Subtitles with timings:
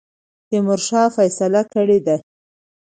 [0.49, 2.15] تیمورشاه فیصله کړې ده.